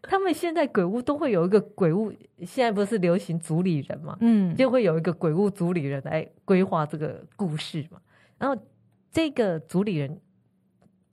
[0.01, 2.11] 他们现在鬼屋都会有一个鬼屋，
[2.45, 4.17] 现在不是流行主理人嘛？
[4.19, 8.01] 嗯，就会有一个鬼屋主理人来规划这个故事嘛。
[8.37, 8.61] 然后
[9.09, 10.19] 这个主理人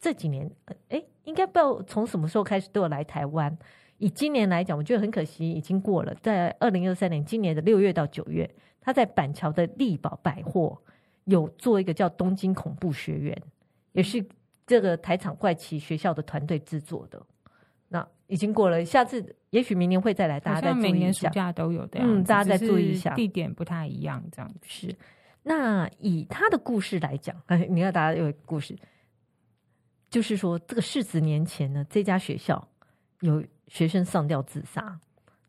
[0.01, 0.51] 这几年，
[0.89, 3.57] 哎，应该不知道从什么时候开始都有来台湾。
[3.99, 6.13] 以今年来讲，我觉得很可惜，已经过了。
[6.21, 10.77] 在二零二三年，今年的六月到九月，他在板桥的丽宝百货
[11.27, 13.43] 有做一个叫东京恐怖学院，
[13.93, 14.25] 也是
[14.71, 17.21] 这个台场怪奇学校的团队制作的。
[17.89, 20.93] 那已经过了，下次也许明年会再来，大家再注意一下。
[20.93, 24.95] 每年暑假都有的，嗯，大家再注意一下，地点不太一样，这样子是。
[25.43, 28.79] 那以他的故事来讲， 哎，你看大家有故事，
[30.09, 32.69] 就是说这个四十年前呢，这家学校
[33.23, 35.01] 有学生上吊自杀，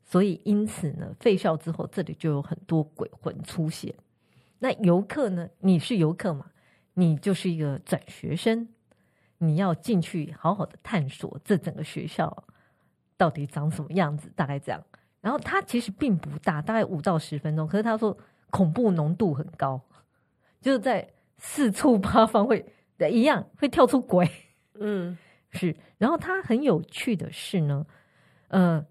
[0.03, 3.93] 所以因此呢，废校之后这里就有很多鬼魂出现。
[4.57, 6.47] 那游客呢，你是游客嘛？
[6.95, 8.67] 你就是一个转学生，
[9.41, 12.45] 你要进去好好的探索这整个学校
[13.17, 14.81] 到底长什么样子，大概这样。
[15.19, 18.17] 然后它其实并不大，大概五到十分钟，可是他说。
[18.51, 19.79] 恐怖浓度很高，
[20.59, 22.65] 就是在四处八方会
[23.09, 24.29] 一样会跳出鬼，
[24.73, 25.17] 嗯，
[25.51, 25.73] 是。
[25.97, 27.87] 然后他很有趣的是呢，
[28.49, 28.85] 呃，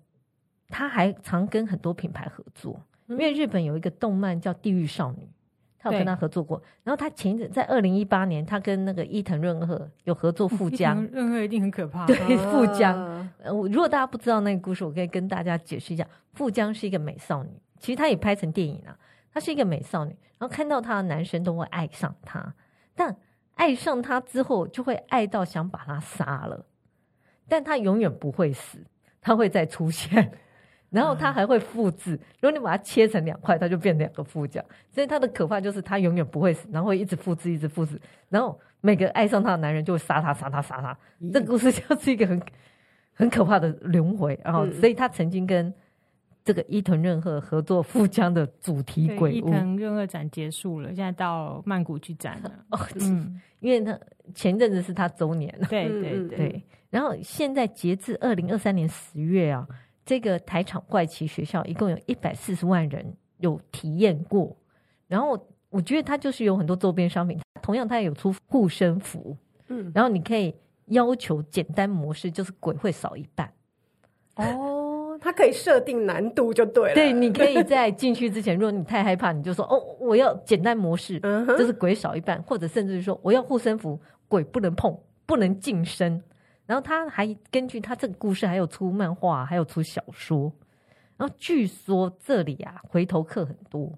[0.69, 5.25] 他还常跟很多品牌合作，因为日本有一个动漫叫《地狱少女》，
[5.83, 6.63] 他有跟他合作过。
[6.85, 12.07] 然后他前一阵在二零一八年，他跟那个伊藤润二有合作富江，润二一定很可怕。
[12.07, 12.95] 对，富江。
[13.43, 18.95] 呃，如果大家不知道那个故事，我可以跟大家解释一下，富江是一个美少女，其实她也拍成电影了。
[19.33, 22.55] 她是一个美少女，然后看到她的男生都会爱上她，
[22.95, 23.17] 但
[23.55, 26.67] 爱上她之后就会爱到想把她杀了，
[27.49, 28.85] 但她永远不会死，
[29.21, 30.33] 她会再出现，
[30.91, 32.13] 然后他还会复制。
[32.41, 34.65] 如果你把它切成两块，它就变两个富江。
[34.91, 40.97] 所以它的可怕就是它永远不会死，然后会一直复制，一直复制，然后每个爱上他的男人就会杀他，杀他，杀他。
[41.33, 42.43] 这个故事 就是一个很
[43.15, 45.73] 很可怕的轮回，然后所以他曾经跟。
[46.43, 52.51] 这个伊藤润二合作富江的主题鬼屋，伊藤润二展结束了，现在到曼谷去展了。
[52.71, 53.97] 哦，嗯，因为他
[54.35, 56.65] 前阵子是他周年对对，对。
[56.89, 59.69] 然后现在截至二零二三年十月啊，
[60.05, 64.57] 这个台场怪奇学校一共有一百四十万人有体验过。
[65.07, 69.37] 然后我觉得它就是有很多周边商品，同样它也有出护身符，
[69.69, 70.55] 嗯，然后你可以
[70.87, 73.53] 要求简单模式，就是鬼会少一半。
[74.37, 74.67] 哦。
[75.23, 76.95] 它可以设定难度就对了。
[76.95, 86.23] 对，你可以在进去之前，如果你太害怕，你就说哦，我要简单模式，嗯、就是鬼少一半，或者甚至是说我要护身符，鬼不能碰，不能近身。
[86.71, 90.53] 然后他还根据他这个故事，还有出漫画，还有出小说。
[91.17, 93.93] 然后据说这里啊，回头客很多，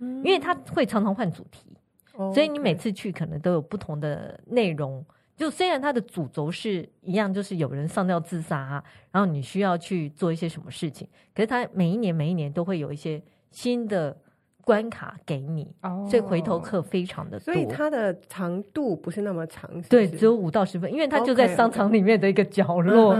[0.00, 1.78] 嗯、因为他会常常换主题，
[2.14, 5.06] 哦、所以你每次去可能都有不同的内容。
[5.36, 14.16] 就虽然它的主轴是一样，就是有人上吊自杀啊，然后你需要去做一些什么事情，可是它每一年每一年都会有一些新的
[14.66, 17.54] 关卡给你，哦、所以回头客非常的多。
[17.54, 19.88] 所以它的长度不是那么长是是？
[19.88, 23.14] 对，只有五到十分，因为它就在商场里面的一个角落。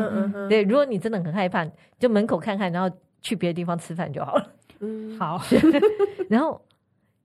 [0.49, 1.65] 对，如果你真的很害怕，
[2.01, 4.53] 就门口看看，然后去别的地方吃饭就好了。
[4.81, 5.41] 嗯，好。
[6.29, 6.61] 然后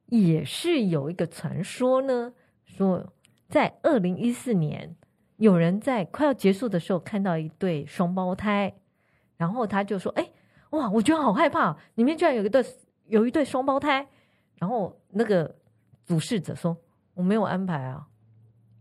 [0.06, 2.32] 也是有一个传说呢，
[2.64, 3.12] 说。
[3.50, 4.96] 在二零一四年，
[5.36, 8.74] 有人在快要结束的时候看到一对双胞胎，
[9.36, 10.26] 然后他就说：“哎，
[10.70, 12.64] 哇，我觉得好害怕，里面居然有一对
[13.12, 14.08] 有一对双胞胎。”
[14.58, 15.54] 然后那个
[16.06, 16.76] 主事者说
[17.14, 18.08] ：“我没有安排啊。”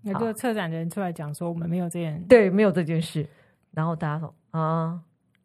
[0.03, 3.27] 那个策展人出来讲说：“我们没有这件，对，没有这件事。”
[3.73, 5.01] 然后大家说：“啊，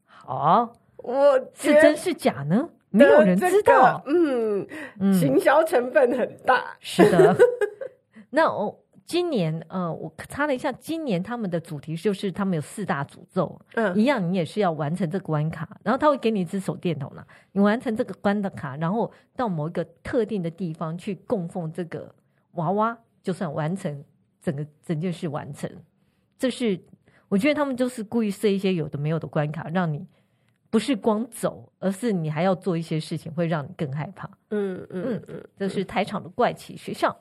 [0.06, 2.70] 好，我是真是假呢？
[2.90, 4.02] 没有人知道。
[4.06, 4.66] 嗯
[5.00, 7.36] 嗯，行销成分很大，是的。
[8.30, 22.14] 那我。”今年，呃，我查了一下，今年他们的主题就是他们有四大诅咒，嗯，一样，你也是要完成这个关卡，然后他会给你一支手电筒呢，你完成这个关的卡，然后到某一个特定的地方去供奉这个
[22.54, 24.04] 娃娃，就算完成
[24.42, 25.70] 整个整件事完成。
[26.40, 26.80] 这是
[27.30, 30.04] 我觉得他们就是故意设一些有的没有的关卡，让你
[30.72, 34.28] 不是光走，而是你还要做一些事情，会让你更害怕。
[34.50, 37.16] 嗯嗯嗯，这是台场的怪奇学校。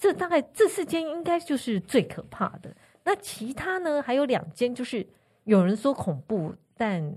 [0.00, 2.74] 这大概这四间应该就是最可怕的。
[3.04, 4.02] 那其他呢？
[4.02, 5.06] 还有两间，就是
[5.44, 7.14] 有人说恐怖，但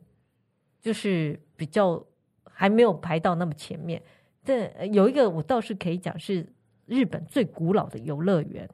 [0.82, 2.06] 就是比较
[2.44, 4.04] 还没有排到那么前面。
[4.44, 6.46] 这有一个我倒是可以讲，是
[6.86, 8.70] 日本最古老的游乐园，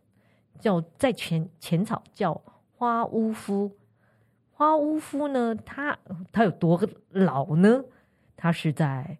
[0.59, 2.41] 叫在浅浅草叫
[2.75, 3.77] 花屋敷。
[4.51, 5.95] 花屋敷呢，它
[6.31, 7.85] 它有多老呢？
[8.35, 9.19] 它是在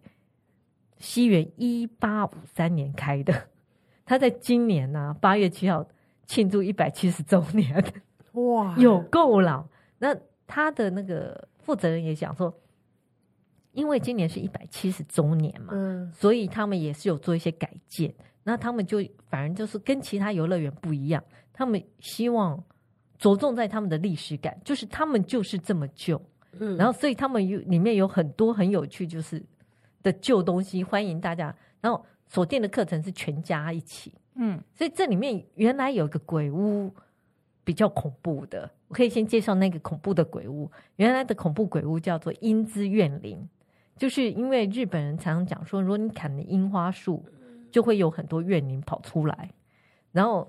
[0.98, 3.48] 西元一八五三年开的。
[4.10, 5.86] 他在今年呢、啊，八月七号
[6.26, 7.72] 庆祝一百七十周年，
[8.32, 9.64] 哇，有够老。
[9.98, 10.12] 那
[10.48, 12.52] 他的那个负责人也讲说，
[13.70, 18.12] 因为今年是一百七十周年嘛，嗯，所以他们也是有做一些改建。
[18.42, 22.60] 那他们就反正就是跟其他游乐园不一样，他们希望
[23.16, 26.20] 着重在他们的历史感，就是他们就是这么旧，
[26.58, 29.40] 嗯，然后所以他们有里面有很多很有趣就是
[30.02, 32.04] 的旧东西，欢迎大家，然后。
[32.32, 36.94] 锁定的课程是全家一起，嗯，所以这里面原来有一个鬼屋
[37.64, 38.70] 比较恐怖的。
[38.86, 40.70] 我可以先介绍那个恐怖的鬼屋。
[40.94, 43.48] 原来的恐怖鬼屋叫做樱之怨灵，
[43.96, 47.24] 就是因为日本人常常讲说，如果你砍了樱花树，
[47.72, 49.50] 就会有很多怨灵跑出来。
[50.12, 50.48] 然后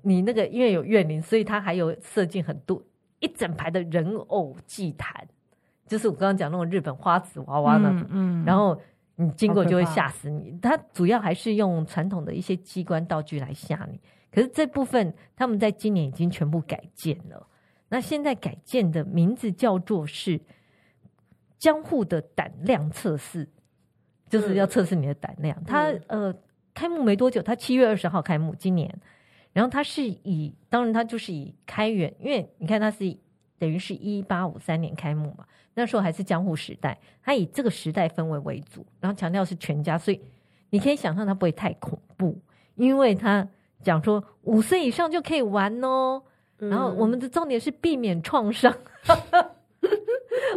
[0.00, 2.82] 你那个因为有怨灵，所以它还有设计很多
[3.20, 5.24] 一整排的人偶祭坛，
[5.86, 8.00] 就是我刚刚讲那种日本花子娃娃那种。
[8.10, 8.76] 嗯，嗯然后
[9.16, 10.58] 你经过就会吓死你。
[10.60, 14.00] 它主要还是用传统的一些机关道具来吓你。
[14.30, 17.46] 可是这部分他们在今年已经全部改建了。
[17.88, 20.40] 那现在改建的名字叫做是
[21.58, 23.48] 江户的胆量测试，
[24.28, 25.56] 就是要测试你的胆量。
[25.60, 26.34] 嗯、它呃
[26.72, 28.92] 开幕没多久，它七月二十号开幕，今年。
[29.52, 33.14] 然后它是以，当然它就是以开元，因为你看它是
[33.58, 40.20] 等于是一八五三年开幕嘛，那时候还是江户时代，他以这个时代氛围为主，然后强调是全家，所以
[40.70, 42.38] 你可以想象它不会太恐怖，
[42.74, 43.48] 因为他。
[43.84, 46.22] 讲说五岁以上就可以玩哦，
[46.60, 48.72] 嗯、然后我们的重点是避免创伤。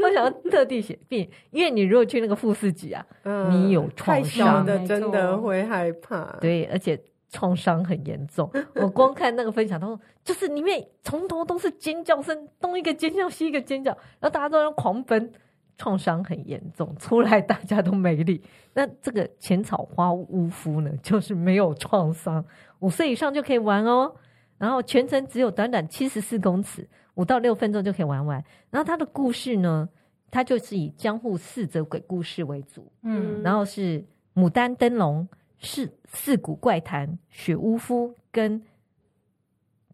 [0.03, 6.37] 我想要特地写避，因为你如果去那个富士急啊，嗯、你有创伤的真的会害怕。
[6.39, 8.51] 对，而且创伤很严重。
[8.75, 15.31] 我光看那个分享，他说就是里面从头都是尖叫声，东一个尖叫西一个尖叫，然后大家都在狂奔。
[15.77, 18.41] 创伤很严重，出来大家都没力。
[18.75, 22.45] 那这个浅草花屋夫呢，就是没有创伤，
[22.79, 24.15] 五岁以上就可以玩哦。
[24.57, 28.41] 然后全程只有短短七十四公尺，五到六分钟就可以玩完。
[28.69, 29.89] 然后它的故事呢，
[30.31, 34.01] 它就是以江户四则鬼故事为主，嗯，然后是
[34.33, 35.27] 牡丹灯笼、
[35.65, 38.61] 四四股怪谈、雪屋夫跟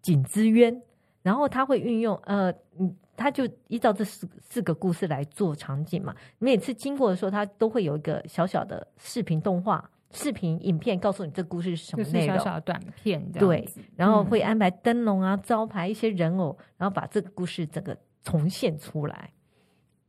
[0.01, 0.81] 景之渊。
[1.23, 2.95] 然后他会运用呃嗯。
[3.17, 6.15] 他就依照这四四个故事来做场景嘛。
[6.39, 12.36] 每次经过的时候，他都会有一个小小的视频动画、视频影片，告诉你这故事是什么内容。
[12.36, 13.63] 小小的短片，对。
[13.95, 19.31] 然后会安排灯笼啊、招牌、一些人偶，然后把这个故事整个重现出来，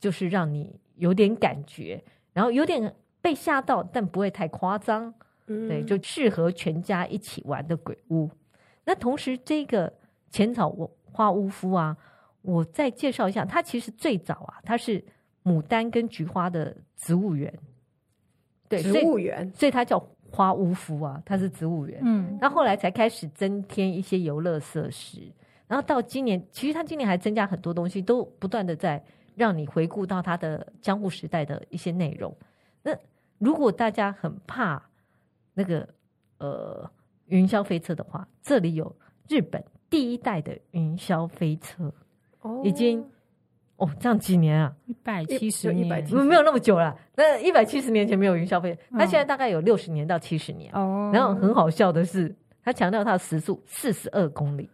[0.01, 5.13] 就是让你有点感觉，然后有点被吓到，但不会太夸张。
[5.47, 8.31] 对，就适合全家一起玩的鬼屋。
[8.85, 9.93] 那同时，这个
[10.31, 10.75] 浅草
[11.05, 11.97] 花屋夫啊。
[12.45, 15.01] 我再介绍一下，它其实最早啊，它是
[15.45, 17.57] 牡丹跟菊花的植物园，
[18.69, 22.01] 对，植物园，所以它叫花屋夫啊，它是植物园。
[22.03, 25.21] 嗯，那后来才开始增添一些游乐设施，
[25.69, 29.01] 然后到今年，其实它今年还增加很多东西，都不断的在
[29.37, 32.37] 让你回顾到它的江户时代的一些内容。
[32.83, 32.93] 那
[33.39, 34.83] 如果大家很怕
[35.55, 35.89] 那个
[36.39, 36.91] 呃
[37.27, 38.95] 云霄飞车的话，这里有
[39.29, 41.93] 日本第一代的云霄飞车。
[42.41, 43.05] 哦已经
[43.77, 44.75] 哦，这样几年啊？
[44.87, 45.87] 一百七十年，
[46.27, 46.97] 没有那么久了。
[47.17, 50.73] 那一百七十年前没有云霄飞车，它现在大概有六十年到七十年。
[50.73, 52.35] 哦，然后很好笑的是，
[52.65, 54.69] 他强调它的时速四十二公里。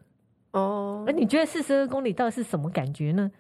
[0.53, 3.31] 哦，那你觉得四十二公里到底是什么感觉呢？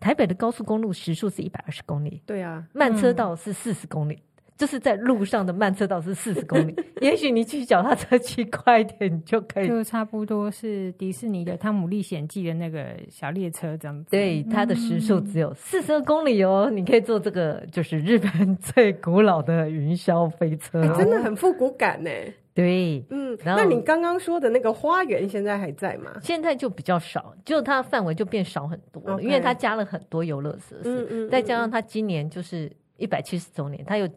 [0.00, 4.14] 台北的高速公路时速是一百二十公里，对啊，慢车道是四十公里。
[4.14, 9.66] 嗯就是在路上的慢车道是四十公里， 也许你骑脚踏车骑快一点，你就可以。
[9.66, 14.10] 就差不多是迪士尼的《汤姆历险记》的那个小列车这样子。
[14.10, 22.10] 对，它的时速只有四十二公里哦，你可以坐这个，就是日本最古老的云霄飞车，欸，真的很复古感呢。
[22.54, 26.12] 对，嗯，然那你刚刚说的那个花园现在还在吗？
[26.20, 34.08] 现在就比较少，就它的范围就变少很多.因为它加了很多游乐设施，嗯嗯嗯嗯，再加上它今年就是一百七十周年，它有。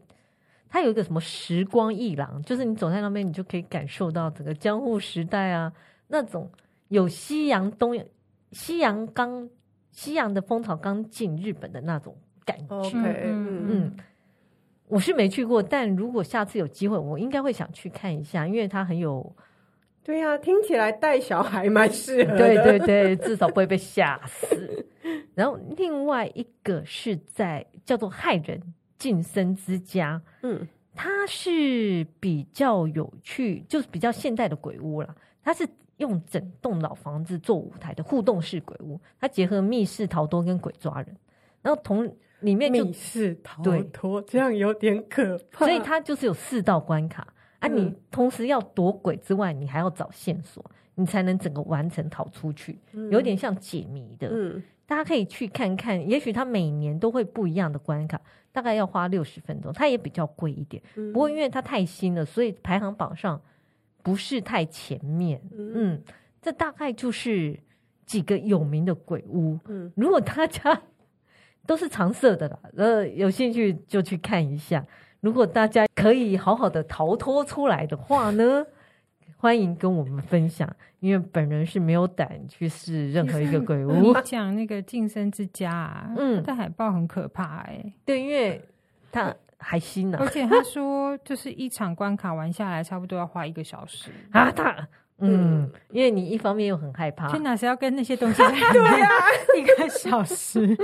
[0.69, 5.71] 它有一个什么时光一廊，就是你走在那边，你就可以感受到整个江户时代啊，
[6.07, 6.49] 那种
[6.89, 7.97] 有西洋东
[8.51, 9.49] 西洋刚
[9.91, 12.75] 西洋的风潮刚进日本的那种感觉。
[12.81, 13.97] Okay, 嗯，嗯，
[14.87, 19.35] 我是没去过，但如果下次有机会，我应该会想去看一下，因为它很有。
[20.03, 22.37] 对呀、啊，听起来带小孩蛮适合的。
[22.37, 24.85] 对对对，至少不会被吓死。
[25.33, 28.61] 然后另外一个是在叫做害人。
[28.97, 35.15] 晋升之家，嗯，它是比较有趣，就是比较现代的鬼屋啦。
[35.43, 41.15] 它是用整栋老房子做舞台的互动式鬼屋，它结合密室逃脱跟鬼抓人，
[41.61, 45.65] 然后同里面密室逃脱，这样有点可怕。
[45.65, 47.27] 所以它就是有四道关卡。
[47.59, 50.63] 啊，你同时要躲鬼之外，你还要找线索，
[50.95, 52.79] 你才能整个完成逃出去，
[53.11, 54.29] 有点像解谜的。
[54.31, 58.19] 嗯，大家可以去看看，也许它每年都会不一样的关卡。
[58.51, 60.81] 大概要花六十分钟，它也比较贵一点。
[60.95, 63.41] 嗯、不过因为它太新了，所以排行榜上
[64.01, 65.41] 不是太前面。
[65.51, 66.03] 嗯，嗯，
[66.41, 67.59] 这大概就是
[68.05, 69.59] 几个有名的鬼屋。
[69.67, 70.81] 嗯，如果大家
[71.65, 74.85] 都是常设的啦，呃，有兴趣就去看一下。
[75.19, 78.65] 如果大家可以好好的逃脱出来的话呢，
[79.45, 80.67] 欢迎跟我们分享，
[80.99, 83.91] 因为本人是没有胆去试任何一个鬼屋。
[83.91, 88.59] 你 讲那个净身之家啊，嗯，的海报很可怕哎、欸，对，因为
[89.11, 94.75] 他还新呢、啊， 而且他说就是一场关卡玩下来差不多要花一个小时啊，他。
[95.19, 99.21] 嗯，因为你一方面又很害怕，天哪，是要跟那些东西在 对呀、啊，
[99.55, 100.75] 一个小时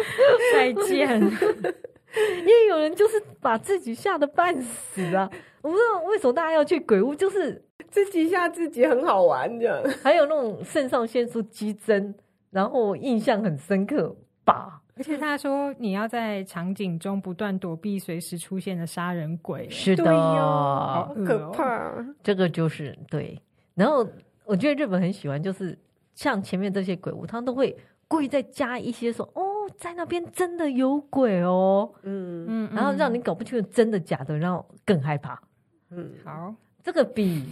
[0.53, 1.19] 再见。
[1.19, 5.27] 因为有人就是把自己吓得半死啊！
[5.61, 12.15] 我不知道为什么大家要去鬼屋，就是自己吓自己很好玩的，还有那种肾上腺素激增，
[12.49, 14.81] 然后印象很深刻吧。
[14.95, 21.93] 而且他说你要在场景中不断躲避随时出现的杀人鬼，是的，好可怕。
[22.23, 23.37] 这个就是对。
[23.73, 24.07] 然后
[24.45, 25.77] 我觉得日本很喜欢，就是
[26.13, 27.75] 像前面这些鬼屋，他都会
[28.07, 29.41] 故意再加一些说哦，
[29.77, 35.41] 在那边真的有鬼哦，嗯嗯，然后让你搞不清楚真的假的，然后更害怕。
[35.89, 37.43] 嗯，好，这个比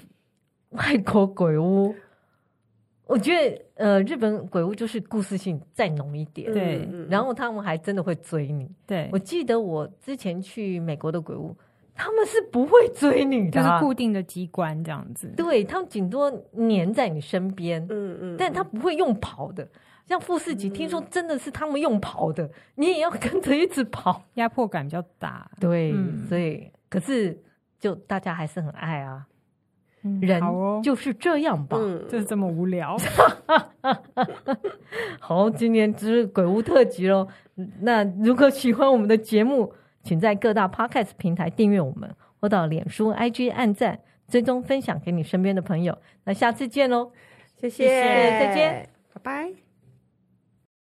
[0.70, 1.94] 外国鬼屋，
[3.06, 8.70] 我觉得呃，日本鬼屋就是故事性再浓一点，对，然后他们还真的会追你。
[8.86, 11.56] 对，我记得我之前去美国的鬼屋。
[12.02, 15.34] 他们是不会追你的，就是固定的机关这样子。
[15.36, 19.68] 对，他们顶多黏在你身边，嗯嗯，但他不会用跑的。
[20.06, 25.52] 像富士急，听说真的是他们用跑的，你也要跟着一直跑，压迫感比较大。
[25.60, 25.94] 对，
[26.30, 27.38] 所以可是
[27.78, 29.28] 就大家还是很爱啊。
[30.22, 30.42] 人
[30.84, 31.78] 就是这样吧，
[32.10, 32.98] 就是这么无聊。
[35.20, 37.28] 好，今天就是鬼屋特辑喽。
[37.82, 39.74] 那如果喜欢我们的节目，
[40.04, 45.98] 请在各大 Podcast 平台订阅我们，或到脸书、IG 按赞、追踪、分享给你身边的朋友。
[46.24, 47.12] 那下次见喽，
[47.58, 49.69] 谢谢，再见，拜拜。